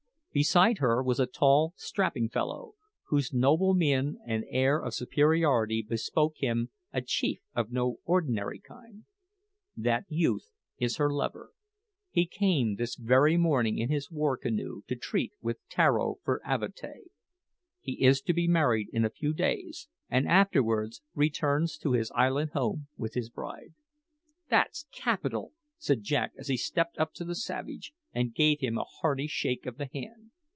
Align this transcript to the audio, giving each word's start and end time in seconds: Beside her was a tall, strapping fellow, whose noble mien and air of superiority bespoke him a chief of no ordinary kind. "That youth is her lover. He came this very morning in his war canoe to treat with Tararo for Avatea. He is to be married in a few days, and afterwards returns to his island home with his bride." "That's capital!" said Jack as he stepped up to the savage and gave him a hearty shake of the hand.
Beside 0.33 0.77
her 0.77 1.03
was 1.03 1.19
a 1.19 1.25
tall, 1.25 1.73
strapping 1.75 2.29
fellow, 2.29 2.75
whose 3.07 3.33
noble 3.33 3.73
mien 3.73 4.17
and 4.25 4.45
air 4.47 4.81
of 4.81 4.93
superiority 4.93 5.81
bespoke 5.81 6.37
him 6.37 6.69
a 6.93 7.01
chief 7.01 7.41
of 7.53 7.69
no 7.73 7.97
ordinary 8.05 8.57
kind. 8.57 9.03
"That 9.75 10.05
youth 10.07 10.49
is 10.77 10.95
her 10.95 11.11
lover. 11.11 11.51
He 12.11 12.25
came 12.25 12.75
this 12.77 12.95
very 12.95 13.35
morning 13.35 13.77
in 13.77 13.89
his 13.89 14.09
war 14.09 14.37
canoe 14.37 14.83
to 14.87 14.95
treat 14.95 15.33
with 15.41 15.57
Tararo 15.69 16.19
for 16.23 16.39
Avatea. 16.45 17.09
He 17.81 18.01
is 18.01 18.21
to 18.21 18.31
be 18.31 18.47
married 18.47 18.87
in 18.93 19.03
a 19.03 19.09
few 19.09 19.33
days, 19.33 19.89
and 20.09 20.29
afterwards 20.29 21.01
returns 21.13 21.77
to 21.79 21.91
his 21.91 22.09
island 22.11 22.51
home 22.51 22.87
with 22.95 23.15
his 23.15 23.29
bride." 23.29 23.73
"That's 24.47 24.87
capital!" 24.93 25.51
said 25.77 26.03
Jack 26.03 26.31
as 26.37 26.47
he 26.47 26.55
stepped 26.55 26.97
up 26.99 27.11
to 27.15 27.25
the 27.25 27.35
savage 27.35 27.91
and 28.13 28.35
gave 28.35 28.59
him 28.59 28.77
a 28.77 28.83
hearty 28.83 29.25
shake 29.25 29.65
of 29.65 29.77
the 29.77 29.89
hand. 29.93 30.31